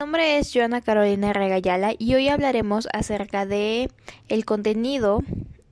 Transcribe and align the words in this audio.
Mi 0.00 0.04
nombre 0.06 0.38
es 0.38 0.50
Joana 0.54 0.80
Carolina 0.80 1.34
Regayala 1.34 1.92
y 1.98 2.14
hoy 2.14 2.28
hablaremos 2.28 2.88
acerca 2.90 3.44
de 3.44 3.90
el 4.28 4.46
contenido 4.46 5.22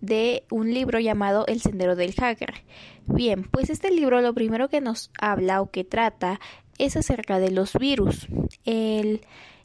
de 0.03 0.45
un 0.51 0.75
libro 0.75 1.01
llamado 1.01 1.47
El 1.47 1.63
Sendero 1.63 1.97
del 1.97 2.13
Hacker. 2.13 2.63
Bien, 3.07 3.45
pues 3.45 3.71
este 3.71 3.91
libro 3.91 4.21
lo 4.21 4.35
primero 4.35 4.69
que 4.69 4.83
nos 4.83 5.11
habla 5.19 5.63
o 5.63 5.71
que 5.71 5.83
trata 5.83 6.41
es 6.77 6.95
acerca 6.95 7.39
de 7.39 7.53
los 7.53 7.73
virus, 7.73 8.29
el 8.67 9.23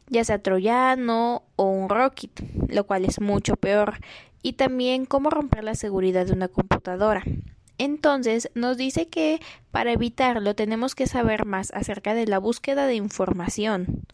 ya 0.08 0.24
sea 0.24 0.38
troyano 0.38 1.42
o 1.56 1.64
un 1.64 1.90
rocket, 1.90 2.30
lo 2.70 2.86
cual 2.86 3.04
es 3.04 3.20
mucho 3.20 3.56
peor, 3.56 3.98
y 4.40 4.54
también 4.54 5.04
cómo 5.04 5.28
romper 5.28 5.62
la 5.62 5.74
seguridad 5.74 6.24
de 6.24 6.32
una 6.32 6.48
computadora. 6.48 7.22
Entonces 7.76 8.48
nos 8.54 8.78
dice 8.78 9.08
que 9.08 9.40
para 9.70 9.92
evitarlo 9.92 10.54
tenemos 10.54 10.94
que 10.94 11.06
saber 11.06 11.44
más 11.44 11.70
acerca 11.74 12.14
de 12.14 12.26
la 12.26 12.38
búsqueda 12.38 12.86
de 12.86 12.94
información, 12.94 14.06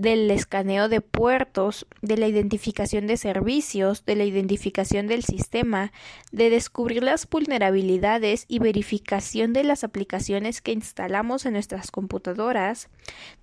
del 0.00 0.30
escaneo 0.30 0.88
de 0.88 1.02
puertos, 1.02 1.86
de 2.00 2.16
la 2.16 2.26
identificación 2.26 3.06
de 3.06 3.18
servicios, 3.18 4.04
de 4.06 4.16
la 4.16 4.24
identificación 4.24 5.06
del 5.06 5.22
sistema, 5.22 5.92
de 6.32 6.48
descubrir 6.48 7.02
las 7.02 7.28
vulnerabilidades 7.28 8.46
y 8.48 8.60
verificación 8.60 9.52
de 9.52 9.64
las 9.64 9.84
aplicaciones 9.84 10.62
que 10.62 10.72
instalamos 10.72 11.44
en 11.44 11.52
nuestras 11.52 11.90
computadoras, 11.90 12.88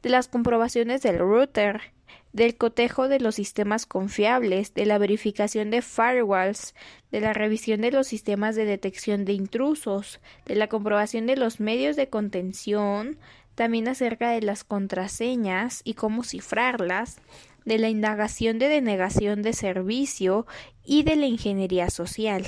de 0.01 0.09
las 0.09 0.27
comprobaciones 0.27 1.03
del 1.03 1.19
router, 1.19 1.93
del 2.33 2.55
cotejo 2.55 3.07
de 3.07 3.19
los 3.19 3.35
sistemas 3.35 3.85
confiables, 3.85 4.73
de 4.73 4.85
la 4.85 4.97
verificación 4.97 5.69
de 5.71 5.81
firewalls, 5.81 6.75
de 7.11 7.21
la 7.21 7.33
revisión 7.33 7.81
de 7.81 7.91
los 7.91 8.07
sistemas 8.07 8.55
de 8.55 8.65
detección 8.65 9.25
de 9.25 9.33
intrusos, 9.33 10.19
de 10.45 10.55
la 10.55 10.67
comprobación 10.67 11.25
de 11.25 11.35
los 11.35 11.59
medios 11.59 11.95
de 11.95 12.09
contención, 12.09 13.17
también 13.55 13.87
acerca 13.87 14.29
de 14.31 14.41
las 14.41 14.63
contraseñas 14.63 15.81
y 15.83 15.95
cómo 15.95 16.23
cifrarlas, 16.23 17.19
de 17.65 17.77
la 17.77 17.89
indagación 17.89 18.59
de 18.59 18.69
denegación 18.69 19.41
de 19.41 19.51
servicio 19.53 20.45
y 20.85 21.03
de 21.03 21.17
la 21.17 21.25
ingeniería 21.25 21.89
social, 21.89 22.45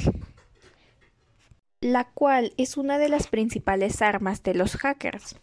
la 1.81 2.05
cual 2.05 2.53
es 2.57 2.77
una 2.77 2.97
de 2.97 3.09
las 3.09 3.27
principales 3.27 4.01
armas 4.01 4.43
de 4.43 4.53
los 4.53 4.77
hackers 4.77 5.35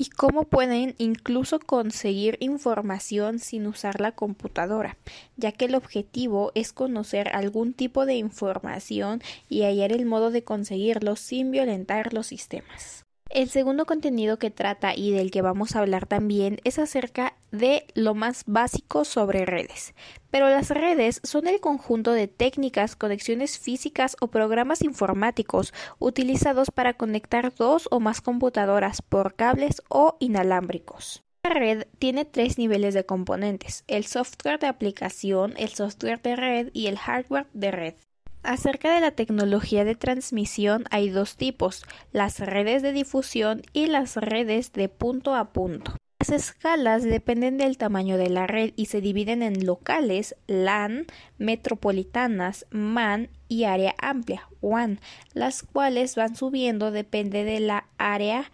y 0.00 0.08
cómo 0.08 0.44
pueden 0.44 0.94
incluso 0.96 1.60
conseguir 1.60 2.38
información 2.40 3.38
sin 3.38 3.66
usar 3.66 4.00
la 4.00 4.12
computadora, 4.12 4.96
ya 5.36 5.52
que 5.52 5.66
el 5.66 5.74
objetivo 5.74 6.52
es 6.54 6.72
conocer 6.72 7.28
algún 7.36 7.74
tipo 7.74 8.06
de 8.06 8.14
información 8.14 9.20
y 9.50 9.64
hallar 9.64 9.92
el 9.92 10.06
modo 10.06 10.30
de 10.30 10.42
conseguirlo 10.42 11.16
sin 11.16 11.50
violentar 11.50 12.14
los 12.14 12.28
sistemas. 12.28 13.04
El 13.30 13.48
segundo 13.48 13.86
contenido 13.86 14.40
que 14.40 14.50
trata 14.50 14.92
y 14.92 15.12
del 15.12 15.30
que 15.30 15.40
vamos 15.40 15.76
a 15.76 15.78
hablar 15.78 16.04
también 16.04 16.58
es 16.64 16.80
acerca 16.80 17.34
de 17.52 17.86
lo 17.94 18.14
más 18.14 18.42
básico 18.46 19.04
sobre 19.04 19.46
redes. 19.46 19.94
Pero 20.32 20.48
las 20.48 20.70
redes 20.70 21.20
son 21.22 21.46
el 21.46 21.60
conjunto 21.60 22.10
de 22.10 22.26
técnicas, 22.26 22.96
conexiones 22.96 23.56
físicas 23.60 24.16
o 24.20 24.32
programas 24.32 24.82
informáticos 24.82 25.72
utilizados 26.00 26.72
para 26.72 26.94
conectar 26.94 27.54
dos 27.54 27.86
o 27.92 28.00
más 28.00 28.20
computadoras 28.20 29.00
por 29.00 29.36
cables 29.36 29.80
o 29.88 30.16
inalámbricos. 30.18 31.22
La 31.44 31.50
red 31.50 31.86
tiene 32.00 32.24
tres 32.24 32.58
niveles 32.58 32.94
de 32.94 33.06
componentes, 33.06 33.84
el 33.86 34.06
software 34.06 34.58
de 34.58 34.66
aplicación, 34.66 35.54
el 35.56 35.68
software 35.68 36.20
de 36.20 36.34
red 36.34 36.70
y 36.72 36.88
el 36.88 36.98
hardware 36.98 37.46
de 37.52 37.70
red. 37.70 37.94
Acerca 38.42 38.94
de 38.94 39.00
la 39.00 39.10
tecnología 39.10 39.84
de 39.84 39.94
transmisión 39.94 40.84
hay 40.90 41.10
dos 41.10 41.36
tipos, 41.36 41.84
las 42.10 42.40
redes 42.40 42.82
de 42.82 42.92
difusión 42.92 43.62
y 43.74 43.86
las 43.86 44.16
redes 44.16 44.72
de 44.72 44.88
punto 44.88 45.34
a 45.34 45.52
punto. 45.52 45.94
Las 46.20 46.30
escalas 46.30 47.02
dependen 47.02 47.58
del 47.58 47.76
tamaño 47.76 48.16
de 48.16 48.30
la 48.30 48.46
red 48.46 48.72
y 48.76 48.86
se 48.86 49.00
dividen 49.00 49.42
en 49.42 49.66
locales, 49.66 50.36
LAN, 50.46 51.06
metropolitanas, 51.38 52.66
MAN 52.70 53.28
y 53.48 53.64
área 53.64 53.94
amplia, 53.98 54.48
WAN, 54.62 55.00
las 55.34 55.62
cuales 55.62 56.16
van 56.16 56.34
subiendo 56.34 56.90
depende 56.90 57.44
de 57.44 57.60
la 57.60 57.86
área 57.98 58.50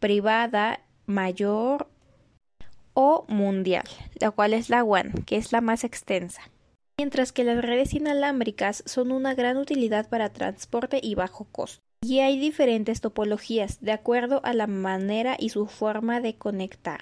privada 0.00 0.80
mayor 1.06 1.88
o 2.94 3.24
mundial, 3.28 3.84
la 4.20 4.30
cual 4.30 4.52
es 4.52 4.68
la 4.68 4.82
WAN, 4.82 5.12
que 5.26 5.36
es 5.36 5.52
la 5.52 5.60
más 5.60 5.84
extensa 5.84 6.42
mientras 6.98 7.32
que 7.32 7.44
las 7.44 7.62
redes 7.62 7.94
inalámbricas 7.94 8.82
son 8.84 9.12
una 9.12 9.34
gran 9.34 9.56
utilidad 9.56 10.08
para 10.08 10.32
transporte 10.32 11.00
y 11.02 11.14
bajo 11.14 11.44
costo. 11.44 11.80
Y 12.02 12.20
hay 12.20 12.38
diferentes 12.38 13.00
topologías 13.00 13.80
de 13.80 13.92
acuerdo 13.92 14.40
a 14.44 14.52
la 14.52 14.66
manera 14.66 15.36
y 15.38 15.48
su 15.48 15.66
forma 15.66 16.20
de 16.20 16.36
conectar. 16.36 17.00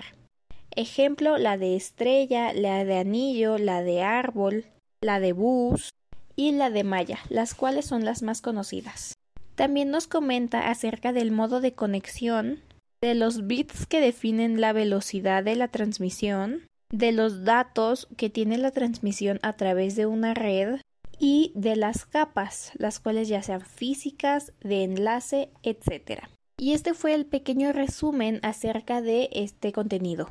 Ejemplo, 0.71 1.39
la 1.39 1.57
de 1.57 1.77
estrella, 1.77 2.53
la 2.53 2.85
de 2.85 2.99
anillo, 2.99 3.59
la 3.59 3.83
de 3.83 4.03
árbol, 4.03 4.67
la 5.01 5.21
de 5.21 5.33
bus 5.33 5.91
y 6.37 6.53
la 6.53 6.71
de 6.71 6.85
malla, 6.85 7.19
las 7.31 7.55
cuales 7.55 7.87
son 7.87 8.05
las 8.05 8.23
más 8.23 8.43
conocidas. 8.43 9.15
También 9.55 9.91
nos 9.91 10.07
comenta 10.07 10.69
acerca 10.71 11.15
del 11.15 11.31
modo 11.31 11.63
de 11.63 11.73
conexión, 11.73 12.61
de 13.03 13.15
los 13.15 13.47
bits 13.47 13.87
que 13.87 14.01
definen 14.01 14.61
la 14.61 14.75
velocidad 14.75 15.43
de 15.43 15.57
la 15.57 15.69
transmisión, 15.69 16.67
de 16.91 17.13
los 17.13 17.45
datos 17.45 18.09
que 18.17 18.31
tiene 18.31 18.59
la 18.59 18.71
transmisión 18.71 19.39
a 19.43 19.55
través 19.55 19.97
de 19.97 20.07
una 20.07 20.35
red 20.35 20.81
y 21.19 21.53
de 21.55 21.77
las 21.77 22.05
capas, 22.05 22.73
las 22.75 23.01
cuales 23.01 23.29
ya 23.29 23.43
sean 23.43 23.61
físicas, 23.61 24.53
de 24.61 24.85
enlace, 24.85 25.51
etc. 25.63 26.23
Y 26.59 26.73
este 26.73 26.95
fue 26.95 27.15
el 27.15 27.27
pequeño 27.27 27.73
resumen 27.73 28.41
acerca 28.43 29.03
de 29.03 29.29
este 29.33 29.73
contenido. 29.73 30.25